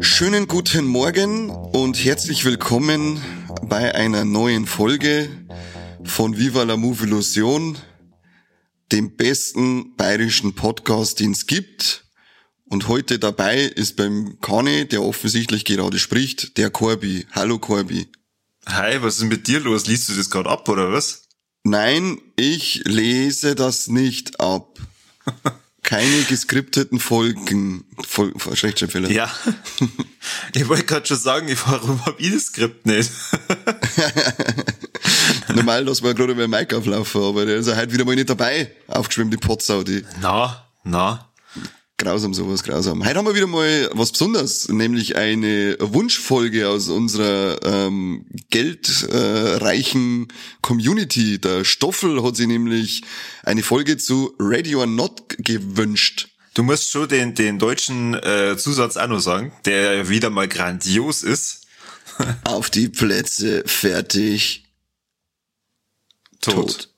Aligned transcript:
Schönen 0.00 0.46
guten 0.46 0.86
Morgen 0.86 1.50
und 1.50 1.96
herzlich 2.04 2.44
willkommen 2.44 3.20
bei 3.62 3.94
einer 3.94 4.24
neuen 4.24 4.66
Folge 4.66 5.28
von 6.04 6.36
Viva 6.36 6.62
la 6.62 6.76
Move 6.76 7.04
Illusion, 7.04 7.78
dem 8.92 9.16
besten 9.16 9.96
bayerischen 9.96 10.54
Podcast, 10.54 11.20
den 11.20 11.32
es 11.32 11.46
gibt. 11.46 12.04
Und 12.64 12.88
heute 12.88 13.18
dabei 13.18 13.62
ist 13.62 13.96
beim 13.96 14.38
Kane, 14.40 14.86
der 14.86 15.02
offensichtlich 15.02 15.64
gerade 15.64 15.98
spricht, 15.98 16.56
der 16.56 16.70
Corby. 16.70 17.26
Hallo 17.32 17.58
Corby. 17.58 18.08
Hi, 18.66 19.02
was 19.02 19.18
ist 19.18 19.24
mit 19.24 19.46
dir 19.46 19.60
los? 19.60 19.86
Liest 19.86 20.08
du 20.08 20.14
das 20.14 20.30
gerade 20.30 20.48
ab 20.50 20.68
oder 20.68 20.92
was? 20.92 21.22
Nein, 21.64 22.20
ich 22.36 22.82
lese 22.84 23.54
das 23.54 23.88
nicht 23.88 24.40
ab. 24.40 24.78
keine 25.82 26.22
geskripteten 26.22 27.00
Folgen. 27.00 27.84
Fol 28.06 28.32
Rechtschreibfehler. 28.46 29.10
Ja. 29.10 29.28
ich 30.54 30.68
wollte 30.68 30.84
gerade 30.84 31.06
schon 31.06 31.18
sagen, 31.18 31.48
warum 31.66 32.04
hab 32.06 32.20
ich 32.20 32.32
das 32.32 32.44
Skript 32.44 32.86
nicht? 32.86 33.10
Normal 35.60 35.84
lassen 35.84 36.04
wir 36.04 36.14
gerade 36.14 36.32
über 36.32 36.48
Mike 36.48 36.74
auflaufen, 36.74 37.22
aber 37.22 37.44
der 37.44 37.56
ist 37.56 37.68
ja 37.68 37.76
heute 37.76 37.92
wieder 37.92 38.06
mal 38.06 38.14
nicht 38.14 38.30
dabei. 38.30 38.72
Aufgeschwemmt, 38.86 39.30
die 39.30 39.36
Potsau, 39.36 39.82
die. 39.82 40.02
Na, 40.22 40.66
na. 40.84 41.28
Grausam, 41.98 42.32
sowas, 42.32 42.62
grausam. 42.62 43.04
Heute 43.04 43.18
haben 43.18 43.26
wir 43.26 43.34
wieder 43.34 43.46
mal 43.46 43.90
was 43.92 44.10
Besonderes, 44.10 44.70
nämlich 44.70 45.16
eine 45.16 45.76
Wunschfolge 45.78 46.66
aus 46.66 46.88
unserer 46.88 47.58
ähm, 47.62 48.24
geldreichen 48.48 50.22
äh, 50.22 50.34
Community. 50.62 51.38
Der 51.38 51.66
Stoffel 51.66 52.22
hat 52.22 52.36
sich 52.36 52.46
nämlich 52.46 53.02
eine 53.42 53.62
Folge 53.62 53.98
zu 53.98 54.34
Ready 54.40 54.74
or 54.76 54.86
Not 54.86 55.36
gewünscht. 55.36 56.28
Du 56.54 56.62
musst 56.62 56.90
schon 56.90 57.06
den, 57.06 57.34
den 57.34 57.58
deutschen 57.58 58.14
äh, 58.14 58.56
Zusatz 58.56 58.96
auch 58.96 59.08
noch 59.08 59.20
sagen, 59.20 59.52
der 59.66 60.08
wieder 60.08 60.30
mal 60.30 60.48
grandios 60.48 61.22
ist. 61.22 61.66
Auf 62.44 62.70
die 62.70 62.88
Plätze, 62.88 63.62
fertig. 63.66 64.69
Tot. 66.40 66.88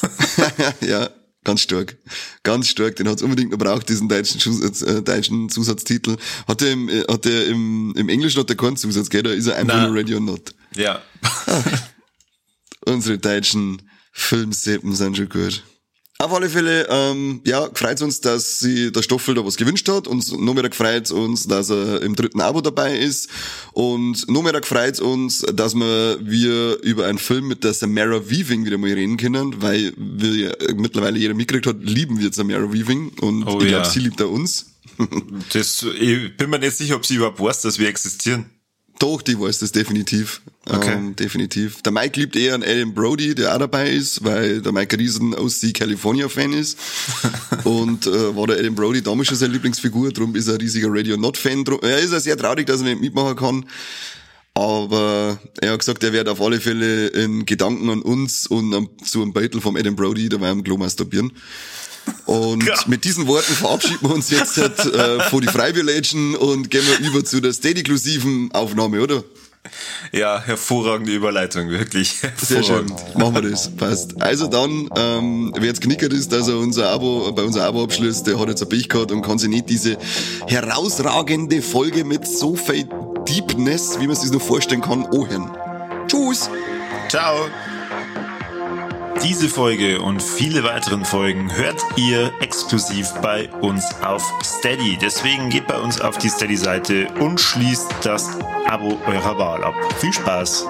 Tot. 0.00 0.80
ja. 0.80 1.10
Ganz 1.44 1.60
stark. 1.60 1.98
Ganz 2.42 2.68
stark. 2.68 2.96
Den 2.96 3.06
hat's 3.06 3.22
unbedingt 3.22 3.50
noch 3.50 3.58
braucht, 3.58 3.88
diesen 3.90 4.08
deutschen, 4.08 4.40
Zusatz, 4.40 4.80
äh, 4.80 5.02
deutschen 5.02 5.50
Zusatztitel. 5.50 6.16
Hat 6.48 6.62
er 6.62 6.72
im, 6.72 6.88
äh, 6.88 7.02
hat 7.02 7.26
er 7.26 7.46
im, 7.46 7.92
im 7.96 8.08
Englischen 8.08 8.40
hat 8.40 8.48
er 8.48 8.56
keinen 8.56 8.78
Zusatz, 8.78 9.10
gell? 9.10 9.22
Da 9.22 9.30
ist 9.30 9.46
er 9.46 9.56
einfach 9.56 9.86
nur 9.86 9.96
Radio 9.96 10.20
Not. 10.20 10.54
Ja. 10.74 11.02
Unsere 12.86 13.18
deutschen 13.18 13.82
Filmseppen 14.12 14.94
sind 14.94 15.18
schon 15.18 15.28
gut. 15.28 15.62
Auf 16.24 16.32
alle 16.32 16.48
Fälle, 16.48 16.86
ähm, 16.88 17.42
ja, 17.44 17.68
freut 17.74 18.00
uns, 18.00 18.18
dass 18.22 18.58
sie 18.58 18.90
der 18.90 19.02
Stoffel 19.02 19.34
da 19.34 19.44
was 19.44 19.58
gewünscht 19.58 19.86
hat 19.90 20.08
und 20.08 20.40
noch 20.40 20.54
mehr 20.54 20.72
freut 20.72 21.10
uns, 21.10 21.46
dass 21.46 21.68
er 21.68 22.00
im 22.00 22.16
dritten 22.16 22.40
Abo 22.40 22.62
dabei 22.62 22.96
ist 22.96 23.28
und 23.74 24.26
noch 24.30 24.42
mehr 24.42 24.58
freut 24.62 25.00
uns, 25.00 25.40
dass 25.40 25.74
wir, 25.74 26.18
wir 26.22 26.80
über 26.82 27.04
einen 27.04 27.18
Film 27.18 27.48
mit 27.48 27.62
der 27.62 27.74
Samara 27.74 28.30
Weaving 28.30 28.64
wieder 28.64 28.78
mal 28.78 28.90
reden 28.90 29.18
können, 29.18 29.60
weil 29.60 29.92
wir 29.98 30.34
ja 30.34 30.52
mittlerweile 30.74 31.18
jeder 31.18 31.34
mitgekriegt 31.34 31.66
hat, 31.66 31.76
lieben 31.82 32.18
wir 32.18 32.32
Samara 32.32 32.72
Weaving 32.72 33.10
und 33.20 33.44
oh, 33.44 33.60
ich 33.60 33.68
glaube, 33.68 33.84
ja. 33.84 33.84
sie 33.84 34.00
liebt 34.00 34.22
auch 34.22 34.30
uns. 34.30 34.72
das, 35.52 35.84
ich 36.00 36.34
bin 36.38 36.48
mir 36.48 36.58
nicht 36.58 36.74
sicher, 36.74 36.96
ob 36.96 37.04
sie 37.04 37.16
überhaupt 37.16 37.38
weiß, 37.38 37.60
dass 37.60 37.78
wir 37.78 37.86
existieren. 37.86 38.46
Doch, 38.98 39.22
die 39.22 39.38
weiß 39.38 39.58
das 39.58 39.72
definitiv. 39.72 40.40
Okay. 40.66 40.92
Ähm, 40.92 41.16
definitiv. 41.16 41.82
Der 41.82 41.92
Mike 41.92 42.18
liebt 42.18 42.36
eher 42.36 42.54
an 42.54 42.62
Adam 42.62 42.94
Brody, 42.94 43.34
der 43.34 43.54
auch 43.54 43.58
dabei 43.58 43.90
ist, 43.90 44.24
weil 44.24 44.62
der 44.62 44.72
Mike 44.72 44.96
ein 44.96 45.00
riesen 45.00 45.34
OC 45.34 45.74
California-Fan 45.74 46.52
ist. 46.52 46.78
und 47.64 48.06
äh, 48.06 48.36
war 48.36 48.46
der 48.46 48.58
Adam 48.58 48.74
Brody 48.74 49.02
damals 49.02 49.28
schon 49.28 49.36
seine 49.36 49.52
Lieblingsfigur, 49.52 50.12
darum 50.12 50.34
ist 50.36 50.46
er 50.46 50.54
ein 50.54 50.60
riesiger 50.60 50.88
Radio 50.90 51.16
Not-Fan. 51.16 51.64
Er 51.82 51.98
ist 51.98 52.12
ja 52.12 52.20
sehr 52.20 52.36
traurig, 52.36 52.66
dass 52.66 52.80
er 52.80 52.86
nicht 52.86 53.00
mitmachen 53.00 53.36
kann. 53.36 53.66
Aber 54.54 55.38
er 55.60 55.72
hat 55.72 55.80
gesagt, 55.80 56.04
er 56.04 56.12
wird 56.12 56.28
auf 56.28 56.40
alle 56.40 56.60
Fälle 56.60 57.08
in 57.08 57.44
Gedanken 57.44 57.90
an 57.90 58.02
uns 58.02 58.46
und 58.46 58.72
um, 58.72 58.88
zu 59.04 59.20
einem 59.20 59.32
Beutel 59.32 59.60
vom 59.60 59.76
Adam 59.76 59.96
Brody 59.96 60.28
dabei 60.28 60.50
am 60.50 60.62
Klo 60.62 60.76
masturbieren. 60.76 61.32
Und 62.26 62.64
ja. 62.64 62.74
mit 62.86 63.04
diesen 63.04 63.26
Worten 63.26 63.52
verabschieden 63.52 63.98
wir 64.02 64.14
uns 64.14 64.30
jetzt 64.30 64.58
äh, 64.58 65.20
vor 65.30 65.40
die 65.40 65.48
Freiwilligen 65.48 66.36
und 66.36 66.70
gehen 66.70 66.84
wir 66.86 67.06
über 67.06 67.24
zu 67.24 67.40
der 67.40 67.52
Steady-inklusiven 67.52 68.52
Aufnahme, 68.52 69.00
oder? 69.00 69.24
Ja, 70.12 70.42
hervorragende 70.44 71.12
Überleitung, 71.14 71.70
wirklich. 71.70 72.20
Sehr 72.36 72.62
schön. 72.62 72.86
Machen 73.16 73.34
wir 73.34 73.50
das. 73.50 73.74
Passt. 73.74 74.20
Also 74.20 74.46
dann, 74.46 74.90
ähm, 74.94 75.52
wer 75.56 75.64
jetzt 75.64 75.80
knickert 75.80 76.12
ist, 76.12 76.32
dass 76.32 76.48
er 76.48 76.58
unser 76.58 76.90
Abo, 76.90 77.32
bei 77.32 77.42
unser 77.42 77.64
Abo 77.64 77.82
abschließt, 77.82 78.26
der 78.26 78.38
hat 78.38 78.48
jetzt 78.48 78.62
ein 78.62 78.68
Pech 78.68 78.88
gehabt 78.88 79.10
und 79.10 79.22
kann 79.22 79.38
sich 79.38 79.48
nicht 79.48 79.68
diese 79.70 79.96
herausragende 80.46 81.62
Folge 81.62 82.04
mit 82.04 82.26
so 82.26 82.54
viel 82.54 82.86
Deepness, 83.34 83.98
wie 83.98 84.06
man 84.06 84.14
sich 84.14 84.26
das 84.26 84.32
nur 84.32 84.40
vorstellen 84.40 84.80
kann, 84.80 85.06
ohren. 85.06 85.50
Tschüss. 86.06 86.48
Ciao. 87.08 87.34
Diese 89.24 89.48
Folge 89.48 90.00
und 90.00 90.22
viele 90.22 90.62
weiteren 90.62 91.04
Folgen 91.04 91.52
hört 91.52 91.82
ihr 91.96 92.32
exklusiv 92.40 93.12
bei 93.22 93.50
uns 93.60 93.84
auf 94.04 94.22
Steady. 94.44 94.96
Deswegen 95.00 95.48
geht 95.50 95.66
bei 95.66 95.80
uns 95.80 96.00
auf 96.00 96.18
die 96.18 96.28
Steady-Seite 96.28 97.08
und 97.18 97.40
schließt 97.40 97.92
das 98.02 98.38
Abo 98.68 99.00
eurer 99.06 99.36
Wahl 99.36 99.64
ab. 99.64 99.74
Viel 99.98 100.12
Spaß! 100.12 100.66